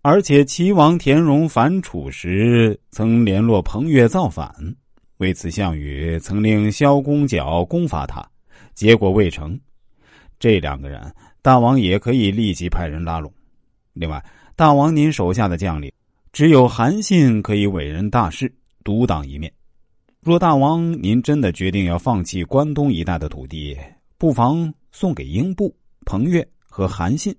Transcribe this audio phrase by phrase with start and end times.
[0.00, 4.54] 而且齐王田荣反楚时，曾联络彭越造反。
[5.18, 8.24] 为此，项羽曾令萧公角攻伐他，
[8.74, 9.58] 结果未成。
[10.38, 13.32] 这两个人，大王也可以立即派人拉拢。
[13.92, 14.24] 另外，
[14.54, 15.92] 大王您手下的将领，
[16.32, 18.50] 只有韩信可以委任大事，
[18.84, 19.52] 独当一面。
[20.20, 23.76] 若大王您真的决定要放弃关东一带的土地，
[24.16, 25.74] 不妨送给英布、
[26.06, 27.34] 彭越和韩信，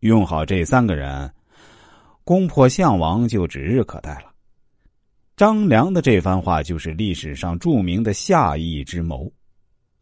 [0.00, 1.30] 用好这三个人，
[2.30, 4.32] 攻破项王就指日可待了。
[5.36, 9.28] 张良的这番话就是历史上著名的下义之谋。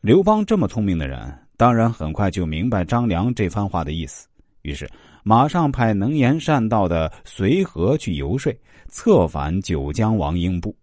[0.02, 4.28] 刘邦这么聪明的人，当然很快就明白张良这番话的意思，
[4.60, 4.86] 于是
[5.24, 8.54] 马上派能言善道的随和去游说，
[8.88, 10.76] 策反九江王英布。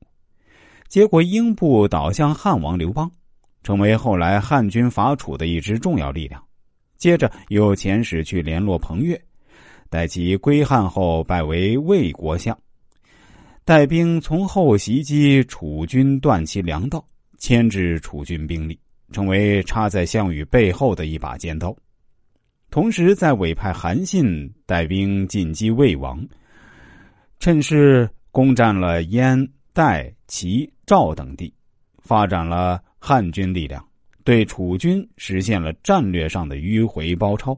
[0.87, 3.07] 结果英布倒向汉王刘邦，
[3.61, 6.43] 成为后来汉军伐楚的一支重要力量。
[6.97, 9.15] 接着又遣使去联络彭越，
[9.89, 12.57] 待其归汉后，拜为魏国相。
[13.63, 17.03] 带兵从后袭击楚军，断其粮道，
[17.37, 18.77] 牵制楚军兵力，
[19.11, 21.75] 成为插在项羽背后的一把尖刀。
[22.69, 26.23] 同时，在委派韩信带兵进击魏王，
[27.39, 31.53] 趁势攻占了燕、代、齐、赵等地，
[31.99, 33.83] 发展了汉军力量，
[34.23, 37.57] 对楚军实现了战略上的迂回包抄。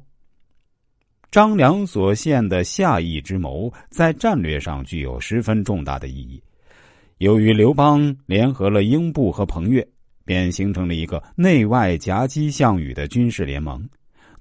[1.30, 6.42] 张良所献的下义之谋，在战略上具有十分重大的意义。
[7.18, 9.86] 由于刘邦联合了英布和彭越，
[10.24, 13.88] 便形成了一个内外夹击项羽的军事联盟，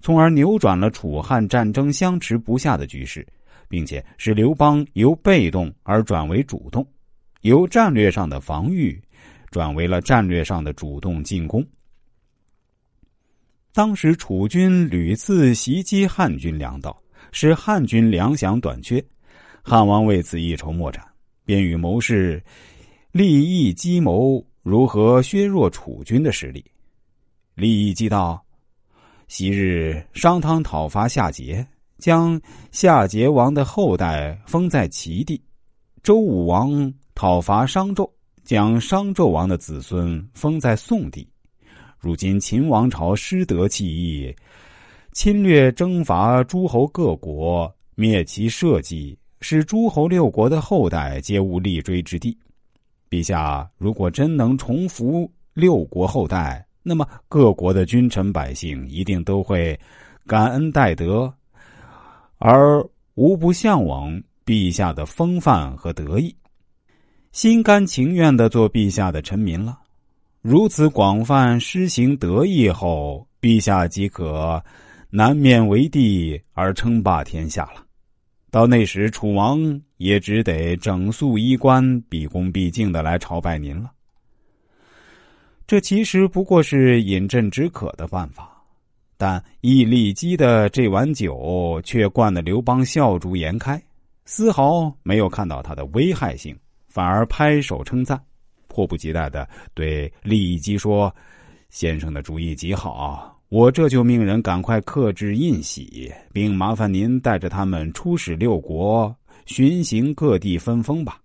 [0.00, 3.26] 从而扭转了楚汉战争相持不下的局势，
[3.68, 6.86] 并且使刘邦由被动而转为主动，
[7.40, 9.00] 由战略上的防御
[9.50, 11.66] 转为了战略上的主动进攻。
[13.76, 16.98] 当时楚军屡次袭击汉军粮道，
[17.30, 19.04] 使汉军粮饷短缺。
[19.62, 21.04] 汉王为此一筹莫展，
[21.44, 22.42] 便与谋士
[23.12, 26.64] 利益计谋如何削弱楚军的实力。
[27.54, 28.42] 利益计道：
[29.28, 31.62] 昔日商汤讨伐夏桀，
[31.98, 32.40] 将
[32.72, 35.38] 夏桀王的后代封在齐地；
[36.02, 38.10] 周武王讨伐商纣，
[38.42, 41.28] 将商纣王的子孙封在宋地。
[41.98, 44.34] 如今秦王朝失德弃义，
[45.12, 52.36] 侵略征伐诸侯各国，灭其社稷，使诸侯六国的后代皆无立锥之地。
[53.08, 59.78] 陛下如果真能重福六国后代，那么各国的君臣百姓一定都会
[60.26, 61.32] 感恩戴德，
[62.38, 62.84] 而
[63.14, 66.34] 无不向往陛下的风范和德意，
[67.32, 69.78] 心甘情愿的做陛下的臣民了。
[70.48, 74.62] 如此广泛施行德义后，陛下即可
[75.10, 77.84] 南面为帝而称霸天下了。
[78.48, 79.58] 到那时，楚王
[79.96, 83.90] 也只得整肃衣冠，毕恭毕敬的来朝拜您了。
[85.66, 88.48] 这其实不过是饮鸩止渴的办法，
[89.16, 93.82] 但易利基的这碗酒却灌得刘邦笑逐颜开，
[94.26, 98.22] 丝毫没有看到它的危害性，反而拍手称赞。
[98.76, 101.10] 迫不及待的对利益基说
[101.70, 109.16] ：“先生的主意极好，我这就命人赶快刻制印玺，并麻烦您带着他们出使六国，
[109.46, 111.18] 巡行各地分封吧。”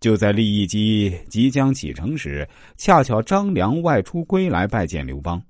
[0.00, 5.40] 就在利益基即将启程时，恰巧张良外出归来拜见刘邦。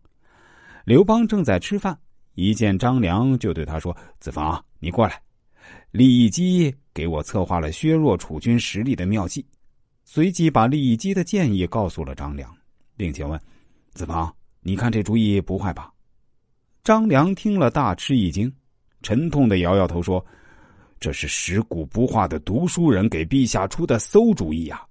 [0.85, 1.97] 刘邦正在吃饭，
[2.35, 5.19] 一见张良就对他说：“子房，你过来，
[5.93, 9.43] 利益基给我策划了削弱楚军实力的妙计。”
[10.13, 12.53] 随即把利益基的建议告诉了张良，
[12.97, 13.41] 并且问
[13.95, 15.89] ：“子房，你看这主意不坏吧？”
[16.83, 18.53] 张良听了大吃一惊，
[19.03, 20.27] 沉痛的摇摇头说
[20.99, 24.85] ：“这是食古不化的读书人给陛下出的馊主意呀！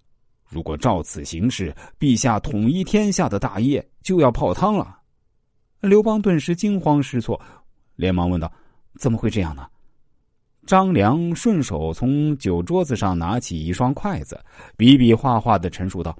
[0.47, 5.01] 如果照此行事，陛下统一天下的大业就要泡汤了。”
[5.83, 7.37] 刘邦顿时惊慌失措，
[7.97, 8.49] 连忙问道
[8.97, 9.67] ：“怎么会这样呢？”
[10.69, 14.39] 张良顺手从酒桌子上拿起一双筷子，
[14.77, 16.15] 比比划划的陈述道：“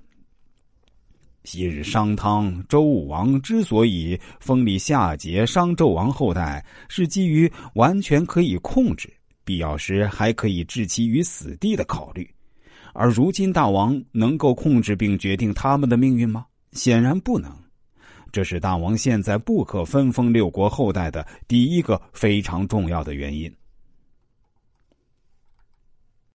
[1.46, 9.08] 昔日商汤、周武王之所以封立夏桀、商纣王后代，是基于完全可以控制，
[9.46, 12.28] 必要时还可以置其于死地的考虑。
[12.94, 16.44] 而如今大王能够控制并决定他们的命运吗？
[16.72, 17.56] 显然不能。
[18.32, 23.48] 这是大王现在不可分封六国后代的第一个非常重要的原因。”